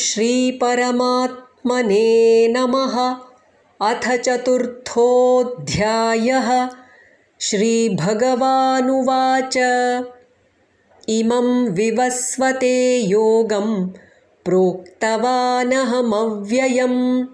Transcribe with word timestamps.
श्रीपरमात्मने 0.00 2.48
नमः। 2.48 3.16
अथ 3.88 4.16
चतुर्थोऽध्यायः। 4.16 6.68
श्रीभगवानुवाच। 7.40 9.58
इमं 11.08 11.68
विवस्वते 11.68 12.98
योगं 12.98 13.90
प्रोक्तवानहमव्ययं। 14.44 17.24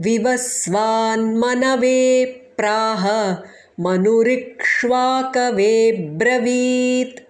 विवस्वान्मनवे 0.00 2.24
प्राह 2.56 3.34
मनुरिक्ष्वाकवे 3.80 5.92
ब्रवीत्। 5.92 7.20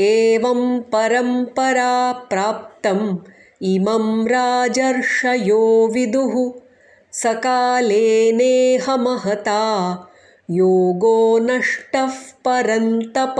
एवं 0.00 0.80
परम्परा 0.80 2.12
प्राप्तम् 2.12 3.18
इमं 3.62 4.28
राजर्षयो 4.28 5.90
विदुः। 5.92 6.60
सकालेनेहमहता। 7.12 9.60
योगो 10.50 11.38
नष्टः 11.38 12.12
परन्तप। 12.44 13.36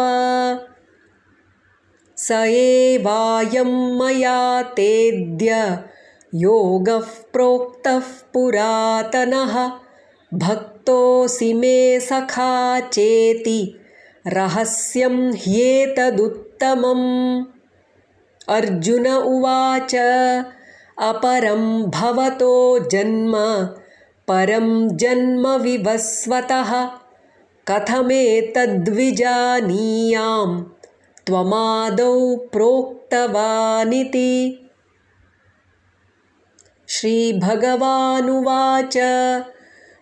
स 2.17 2.31
एवायं 2.31 3.99
मया 3.99 4.63
तेद्य। 4.63 5.79
योगः 6.35 7.07
प्रोक्तः 7.33 8.03
पुरातनः। 8.35 9.71
भक्तोऽसि 10.35 11.55
मे 11.55 12.01
सखा 12.01 12.81
चेति। 12.81 13.81
रहस्यं 14.27 15.33
ह्येतदुत्तमम् 15.33 17.45
अर्जुन 18.49 19.07
उवाच 19.07 19.95
अपरं 20.99 21.83
भवतो 21.83 22.89
जन्म 22.89 23.35
परं 24.29 24.97
जन्म 24.97 25.49
विवस्वतः। 25.49 26.91
कथमेतद्विजानीयां 27.69 30.63
त्वमादौ 31.27 32.37
प्रोक्तवानिति। 32.37 34.59
श्रीभगवानुवाच 36.89 38.99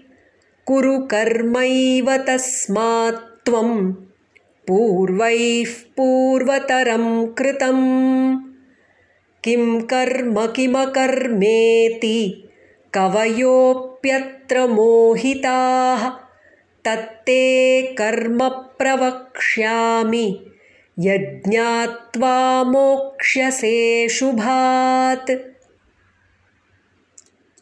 कुरु 0.67 0.99
कर्मैव 0.99 2.17
तस्मात् 2.17 3.45
त्वं। 3.45 3.95
पूर्वैः 4.67 5.93
पूर्वतरं 5.97 7.27
कृतं 7.27 7.77
किं 9.43 9.81
कर्म 9.81 10.47
किमकर्मेति? 10.47 12.49
कवयोऽप्यत्र 12.93 14.67
मोहिताः। 14.67 16.11
तत्ते 16.85 17.81
कर्म 17.81 18.49
प्रवक्ष्यामि। 18.49 20.51
यज्ञात्वा 20.99 22.63
मोक्ष्यसे 22.63 24.09
शुभात् 24.09 25.56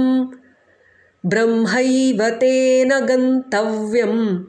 ब्रह्मैव 1.26 2.30
तेन 2.30 2.88
गन्तव्यं 2.88 4.44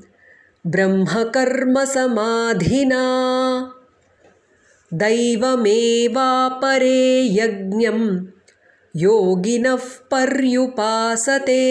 ब्रह्मकर्मसमाधिना। 0.67 3.03
दैवमेवापरे 4.93 6.99
यज्ञं 7.33 8.25
योगिनः 8.95 9.85
पर्युपासते 10.11 11.63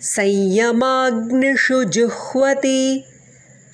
संयमाग्निषु 0.00 1.84
जुह्वति। 1.84 3.04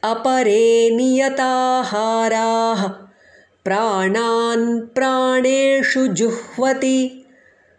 अपरे 0.03 0.95
नियताहाराः 0.95 2.89
प्राणान् 3.65 4.81
प्राणेषु 4.81 6.07
जुह्वति। 6.07 7.25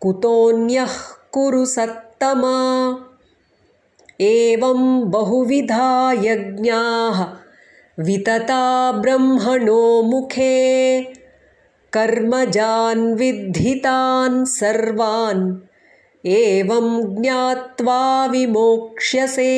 कुतोऽन्यः 0.00 0.90
कुरु 1.32 1.66
सत्तमा 1.66 2.56
एवं 4.20 5.10
बहुविधा 5.10 6.12
यज्ञाः 6.12 7.24
वितता 8.02 8.92
ब्रह्मणो 8.92 10.02
मुखे 10.02 11.02
कर्मजान् 11.92 13.14
विद्धितान् 13.14 14.46
सर्वान् 14.46 15.56
एवं 16.26 17.22
ज्ञात्वा 17.22 18.26
विमोक्ष्यसे। 18.26 19.52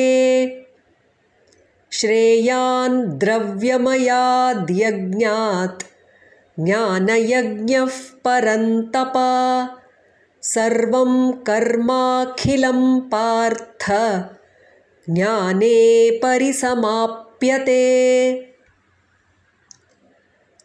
श्रेयान् 1.91 3.03
द्रव्यमयाद्यज्ञात् 3.03 5.83
ज्ञानयज्ञः 6.59 7.91
परन्तप 8.25 9.13
सर्वं 10.41 11.31
कर्माखिलं 11.31 12.99
पार्थ 12.99 13.91
ज्ञाने 15.09 16.11
परिसमाप्यते। 16.11 17.81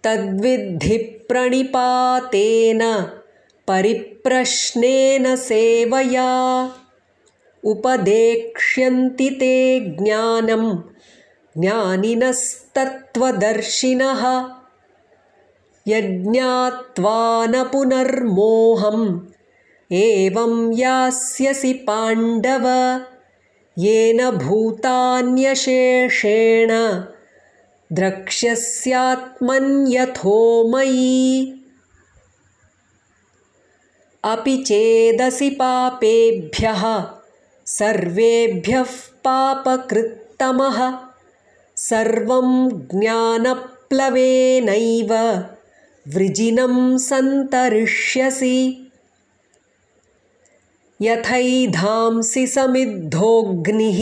तद्विद्धि 0.04 1.24
प्रणिपातेन 1.28 3.06
परिप्रश्नेन 3.68 5.36
सेवया। 5.36 6.70
उपदेक्ष्यन्ति 7.64 9.30
ते 9.30 9.80
ज्ञानं 9.80 10.82
ज्ञानिनस्तत्त्वदर्शिनः। 11.58 14.48
यज्ञात्वा 15.88 17.46
न 17.46 17.64
पुनर्मोहम् 17.64 19.20
एवं 19.92 20.72
यास्यसि 20.72 21.72
पाण्डव 21.72 22.64
येन 23.78 24.30
भूतान्यशेषेण। 24.30 26.70
द्रक्ष्यस्यात्मन्यथो 27.92 30.68
मयि। 30.68 31.52
अपि 34.24 34.56
चेदसि 34.56 35.50
पापेभ्यः 35.50 37.04
सर्वेभ्यः 37.66 38.86
पापकृत्तमः। 39.24 40.92
सर्वं 41.76 42.70
ज्ञानप्लवेनैव 42.70 45.44
वृजिनं 46.14 46.98
सन्तरिष्यसि 46.98 48.85
यथैधांसि 51.02 52.46
समिद्धोऽग्निः 52.46 54.00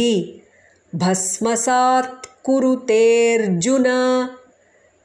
भस्मसात् 0.98 2.26
कुरुतेऽर्जुन 2.44 3.84